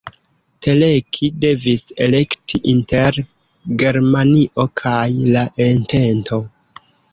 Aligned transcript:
Teleki 0.67 1.27
devis 1.43 1.83
elekti 2.05 2.61
inter 2.73 3.21
Germanio 3.85 4.67
kaj 4.83 5.05
la 5.37 5.47
entento. 5.69 6.45